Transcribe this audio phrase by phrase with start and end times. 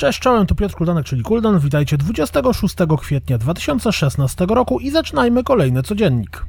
[0.00, 1.58] Cześć, czołem, to Piotr Kuldanek, czyli Kuldan.
[1.58, 6.44] Witajcie 26 kwietnia 2016 roku i zaczynajmy kolejny codziennik.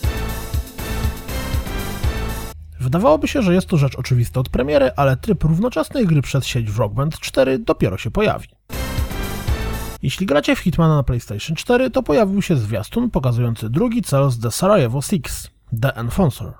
[2.79, 6.71] Wydawałoby się, że jest to rzecz oczywista od premiery, ale tryb równoczesnej gry przez sieć
[6.71, 8.47] w Rock Band 4 dopiero się pojawi.
[10.01, 14.39] Jeśli gracie w Hitmana na PlayStation 4, to pojawił się zwiastun pokazujący drugi cel z
[14.39, 15.49] The Sarajevo Six,
[15.81, 16.53] The Enforcer.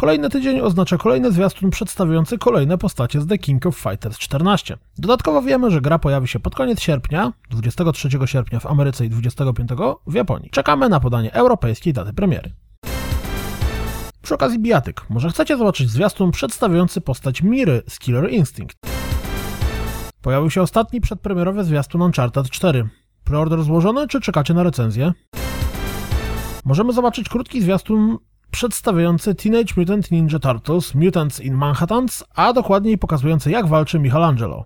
[0.00, 4.78] Kolejny tydzień oznacza kolejny zwiastun przedstawiający kolejne postacie z The King of Fighters 14.
[4.98, 9.70] Dodatkowo wiemy, że gra pojawi się pod koniec sierpnia, 23 sierpnia w Ameryce i 25
[10.06, 10.50] w Japonii.
[10.50, 12.52] Czekamy na podanie europejskiej daty premiery.
[14.22, 18.76] Przy okazji bijatyk, może chcecie zobaczyć zwiastun przedstawiający postać Miry z Killer Instinct.
[20.22, 22.88] Pojawił się ostatni przedpremierowy zwiastun Uncharted 4.
[23.24, 25.12] Preorder złożony, czy czekacie na recenzję?
[26.64, 28.18] Możemy zobaczyć krótki zwiastun
[28.50, 34.64] przedstawiający Teenage Mutant Ninja Turtles Mutants in Manhattans, a dokładniej pokazujący jak walczy Michelangelo.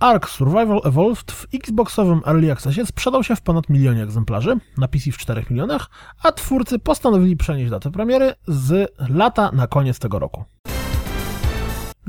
[0.00, 5.12] Ark Survival Evolved w Xboxowym Early Accessie sprzedał się w ponad milionie egzemplarzy, na PC
[5.12, 5.90] w 4 milionach,
[6.22, 10.44] a twórcy postanowili przenieść datę premiery z lata na koniec tego roku.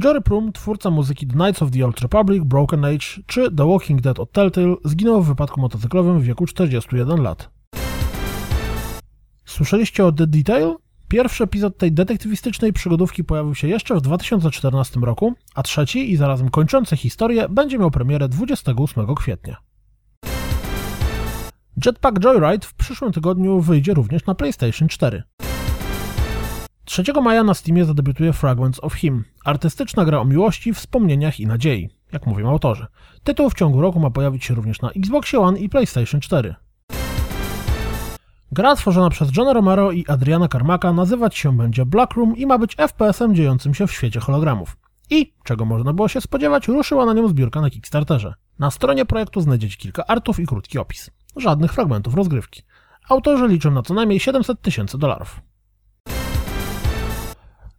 [0.03, 4.01] Jory Prum, twórca muzyki The Knights of the Old Republic, Broken Age czy The Walking
[4.01, 7.60] Dead od Telltale, zginął w wypadku motocyklowym w wieku 41 lat.
[9.51, 10.75] Słyszeliście o The Detail?
[11.07, 16.49] Pierwszy epizod tej detektywistycznej przygodówki pojawił się jeszcze w 2014 roku, a trzeci i zarazem
[16.49, 19.57] kończący historię będzie miał premierę 28 kwietnia.
[21.85, 25.23] Jetpack Joyride w przyszłym tygodniu wyjdzie również na PlayStation 4.
[26.85, 31.89] 3 maja na Steamie zadebiutuje Fragments of Him, artystyczna gra o miłości, wspomnieniach i nadziei,
[32.11, 32.87] jak mówią autorzy.
[33.23, 36.55] Tytuł w ciągu roku ma pojawić się również na Xbox One i PlayStation 4.
[38.53, 42.57] Gra tworzona przez Johna Romero i Adriana Carmaka nazywać się będzie Black Room i ma
[42.57, 44.77] być FPS-em dziejącym się w świecie hologramów.
[45.09, 48.33] I, czego można było się spodziewać, ruszyła na nią zbiórka na Kickstarterze.
[48.59, 51.09] Na stronie projektu znajdziecie kilka artów i krótki opis.
[51.37, 52.61] Żadnych fragmentów rozgrywki.
[53.09, 55.41] Autorzy liczą na co najmniej 700 tysięcy dolarów.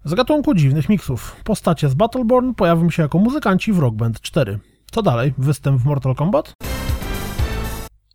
[0.05, 1.37] Z gatunku dziwnych miksów.
[1.45, 4.59] Postacie z Battleborn pojawią się jako muzykanci w Rock Band 4.
[4.91, 5.35] Co dalej?
[5.39, 6.53] Występ w Mortal Kombat?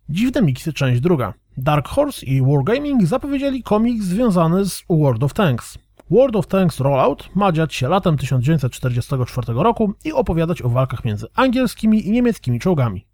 [0.08, 1.34] Dziwne miksy, część druga.
[1.60, 5.78] Dark Horse i Wargaming zapowiedzieli komiks związany z World of Tanks.
[6.10, 11.26] World of Tanks Rollout ma dziać się latem 1944 roku i opowiadać o walkach między
[11.34, 13.06] angielskimi i niemieckimi czołgami.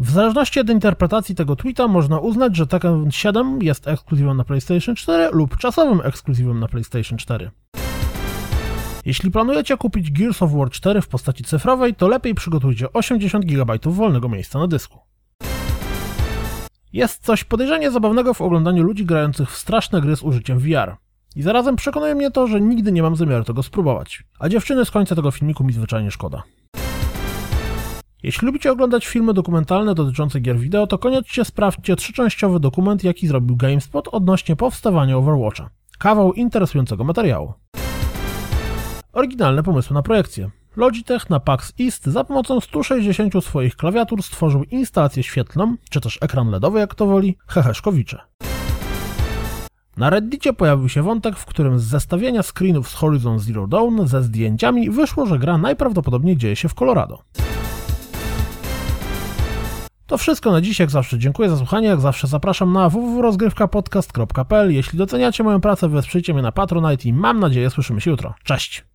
[0.00, 4.94] W zależności od interpretacji tego tweeta można uznać, że Tekken 7 jest ekskluzywem na PlayStation
[4.94, 7.50] 4 lub czasowym ekskluzywem na PlayStation 4.
[9.04, 13.78] Jeśli planujecie kupić Gears of War 4 w postaci cyfrowej, to lepiej przygotujcie 80 GB
[13.84, 15.11] wolnego miejsca na dysku.
[16.92, 20.96] Jest coś podejrzanie zabawnego w oglądaniu ludzi grających w straszne gry z użyciem VR.
[21.36, 24.24] I zarazem przekonuje mnie to, że nigdy nie mam zamiaru tego spróbować.
[24.38, 26.42] A dziewczyny z końca tego filmiku mi zwyczajnie szkoda.
[28.22, 33.56] Jeśli lubicie oglądać filmy dokumentalne dotyczące gier wideo, to koniecznie sprawdźcie trzyczęściowy dokument, jaki zrobił
[33.56, 35.70] GameSpot odnośnie powstawania Overwatcha.
[35.98, 37.52] Kawał interesującego materiału.
[39.12, 40.50] Oryginalne pomysły na projekcję.
[40.76, 46.50] Logitech na PAX East za pomocą 160 swoich klawiatur stworzył instalację świetlną, czy też ekran
[46.50, 48.20] LEDowy, jak to woli, heheszkowicze.
[49.96, 54.22] Na Reddicie pojawił się wątek, w którym z zestawienia screenów z Horizon Zero Dawn ze
[54.22, 57.22] zdjęciami wyszło, że gra najprawdopodobniej dzieje się w Colorado.
[60.06, 64.98] To wszystko na dziś, jak zawsze dziękuję za słuchanie, jak zawsze zapraszam na www.rozgrywkapodcast.pl Jeśli
[64.98, 68.34] doceniacie moją pracę, wesprzyjcie mnie na Patronite i mam nadzieję słyszymy się jutro.
[68.44, 68.91] Cześć!